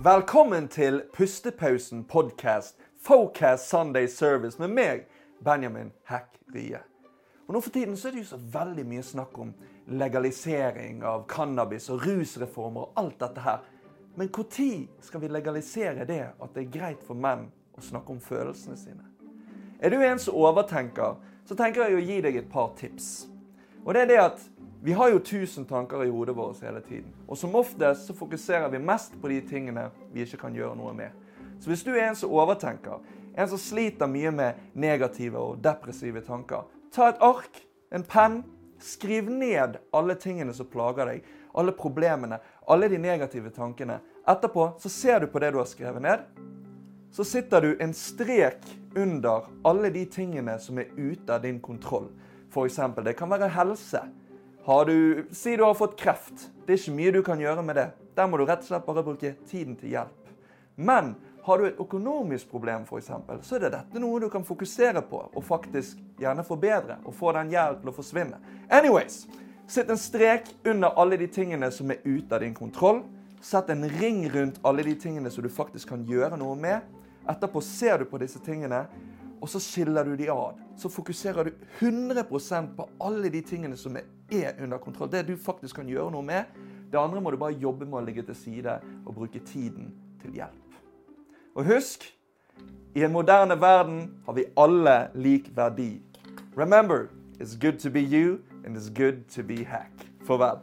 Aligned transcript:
Velkommen 0.00 0.68
til 0.68 1.02
Pustepausen 1.12 2.04
podcast, 2.04 2.76
Focast 3.02 3.68
Sunday 3.68 4.06
Service 4.08 4.56
med 4.58 4.68
meg, 4.72 5.02
Benjamin 5.44 5.90
Heck 6.08 6.38
Rie. 6.54 6.78
Og 7.44 7.52
nå 7.52 7.60
for 7.60 7.74
tiden 7.74 7.98
så 8.00 8.08
er 8.08 8.14
det 8.14 8.22
jo 8.22 8.30
så 8.30 8.38
veldig 8.54 8.86
mye 8.88 9.02
snakk 9.04 9.36
om 9.44 9.50
legalisering 9.92 11.02
av 11.04 11.26
cannabis 11.28 11.90
og 11.92 12.06
rusreformer 12.06 12.86
og 12.86 13.02
alt 13.02 13.20
dette 13.20 13.44
her. 13.44 13.60
Men 14.16 14.32
når 14.32 14.88
skal 15.04 15.20
vi 15.20 15.28
legalisere 15.28 16.08
det 16.08 16.22
at 16.32 16.54
det 16.54 16.64
er 16.64 16.72
greit 16.78 17.04
for 17.04 17.14
menn 17.14 17.50
å 17.76 17.84
snakke 17.84 18.16
om 18.16 18.24
følelsene 18.24 18.80
sine? 18.80 19.04
Er 19.84 19.92
du 19.92 20.00
en 20.00 20.18
som 20.18 20.34
overtenker, 20.40 21.20
så 21.44 21.54
tenker 21.54 21.84
jeg 21.84 22.00
å 22.00 22.06
gi 22.08 22.20
deg 22.24 22.40
et 22.40 22.48
par 22.48 22.72
tips. 22.72 23.28
Og 23.84 23.92
det 23.92 24.06
er 24.06 24.14
det 24.14 24.22
at 24.24 24.48
vi 24.82 24.92
har 24.92 25.10
jo 25.10 25.18
tusen 25.18 25.64
tanker 25.64 26.04
i 26.04 26.10
hodet 26.10 26.36
vårt 26.36 26.62
hele 26.62 26.80
tiden. 26.80 27.12
Og 27.28 27.38
som 27.38 27.54
oftest 27.54 28.06
så 28.06 28.14
fokuserer 28.16 28.68
vi 28.72 28.78
mest 28.78 29.12
på 29.20 29.28
de 29.28 29.40
tingene 29.44 29.90
vi 30.12 30.24
ikke 30.24 30.40
kan 30.46 30.54
gjøre 30.56 30.76
noe 30.78 30.94
med. 30.96 31.12
Så 31.60 31.68
hvis 31.68 31.84
du 31.84 31.90
er 31.92 32.06
en 32.06 32.16
som 32.16 32.32
overtenker, 32.32 33.02
en 33.36 33.48
som 33.48 33.60
sliter 33.60 34.08
mye 34.08 34.32
med 34.32 34.62
negative 34.72 35.36
og 35.38 35.60
depressive 35.60 36.22
tanker, 36.24 36.64
ta 36.94 37.10
et 37.10 37.20
ark, 37.20 37.60
en 37.92 38.06
penn, 38.08 38.40
skriv 38.80 39.28
ned 39.28 39.76
alle 39.92 40.16
tingene 40.16 40.54
som 40.56 40.68
plager 40.72 41.12
deg. 41.12 41.28
Alle 41.60 41.74
problemene, 41.76 42.38
alle 42.70 42.88
de 42.88 42.98
negative 43.02 43.50
tankene. 43.52 43.98
Etterpå 44.28 44.70
så 44.80 44.88
ser 44.88 45.20
du 45.20 45.26
på 45.28 45.42
det 45.42 45.50
du 45.52 45.58
har 45.60 45.68
skrevet 45.68 46.02
ned. 46.02 46.24
Så 47.12 47.26
sitter 47.26 47.60
du 47.60 47.70
en 47.82 47.92
strek 47.94 48.64
under 48.96 49.50
alle 49.66 49.90
de 49.92 50.06
tingene 50.06 50.56
som 50.62 50.78
er 50.78 50.88
ute 50.96 51.34
av 51.34 51.42
din 51.42 51.60
kontroll. 51.60 52.08
F.eks. 52.50 52.80
det 53.04 53.16
kan 53.18 53.30
være 53.30 53.50
helse. 53.52 54.06
Du, 54.66 55.26
si 55.32 55.56
du 55.56 55.64
har 55.64 55.74
fått 55.74 55.98
kreft. 55.98 56.48
Det 56.66 56.74
er 56.74 56.78
ikke 56.78 56.96
mye 56.96 57.12
du 57.14 57.22
kan 57.26 57.40
gjøre 57.40 57.64
med 57.64 57.78
det. 57.80 57.88
Der 58.16 58.28
må 58.28 58.38
du 58.38 58.44
rett 58.44 58.62
og 58.62 58.70
slett 58.70 58.86
bare 58.86 59.04
bruke 59.06 59.34
tiden 59.48 59.76
til 59.80 59.96
hjelp. 59.96 60.32
Men 60.76 61.14
har 61.46 61.58
du 61.58 61.66
et 61.66 61.80
økonomisk 61.80 62.50
problem, 62.52 62.84
f.eks., 62.84 63.10
så 63.46 63.56
er 63.56 63.64
det 63.64 63.72
dette 63.74 64.02
noe 64.02 64.20
du 64.20 64.28
kan 64.30 64.44
fokusere 64.44 65.02
på 65.08 65.22
og 65.32 65.44
faktisk 65.44 65.98
gjerne 66.20 66.44
forbedre 66.44 67.00
og 67.04 67.16
få 67.16 67.32
den 67.36 67.52
hjelp 67.54 67.80
til 67.80 67.92
å 67.92 67.96
forsvinne. 67.96 68.40
Anyways, 68.68 69.24
Sett 69.70 69.90
en 69.90 69.98
strek 69.98 70.48
under 70.64 70.88
alle 70.88 71.16
de 71.16 71.28
tingene 71.30 71.68
som 71.70 71.90
er 71.90 72.00
ute 72.02 72.34
av 72.34 72.40
din 72.42 72.54
kontroll. 72.54 73.04
Sett 73.40 73.68
en 73.70 73.86
ring 73.88 74.24
rundt 74.30 74.56
alle 74.66 74.82
de 74.82 74.96
tingene 74.98 75.30
som 75.30 75.44
du 75.46 75.48
faktisk 75.48 75.92
kan 75.92 76.02
gjøre 76.08 76.34
noe 76.40 76.56
med. 76.58 76.88
Etterpå 77.30 77.62
ser 77.62 78.02
du 78.02 78.08
på 78.10 78.18
disse 78.18 78.42
tingene, 78.42 78.80
og 79.40 79.48
så 79.48 79.60
skiller 79.60 80.04
du 80.04 80.16
de 80.16 80.28
av. 80.32 80.58
Så 80.78 80.88
fokuserer 80.88 81.44
du 81.44 81.50
100% 81.80 82.74
på 82.76 82.88
alle 83.00 83.30
de 83.32 83.40
tingene 83.40 83.76
som 83.76 83.96
er 83.96 84.54
under 84.62 84.78
kontroll. 84.78 85.10
Det 85.12 85.26
du 85.28 85.36
faktisk 85.36 85.80
kan 85.80 85.88
gjøre 85.88 86.10
noe 86.12 86.22
med. 86.22 86.44
Det 86.92 86.98
andre 86.98 87.20
må 87.20 87.30
du 87.30 87.38
bare 87.40 87.58
jobbe 87.58 87.86
med 87.86 88.00
å 88.00 88.04
ligge 88.04 88.24
til 88.26 88.36
side 88.36 88.78
og 89.06 89.14
bruke 89.14 89.40
tiden 89.46 89.92
til 90.22 90.34
hjelp. 90.36 90.78
Og 91.54 91.64
husk, 91.66 92.04
i 92.94 93.04
en 93.06 93.12
moderne 93.12 93.56
verden 93.60 94.22
har 94.26 94.34
vi 94.34 94.48
alle 94.56 95.10
lik 95.14 95.50
verdi. 95.56 96.02
Remember, 96.56 97.08
it's 97.40 97.54
good 97.54 97.78
to 97.78 97.90
be 97.90 98.00
you, 98.00 98.40
and 98.64 98.76
it's 98.76 98.90
good 98.90 99.24
to 99.30 99.42
be 99.42 99.64
hack. 99.64 99.92
Farvel. 100.26 100.58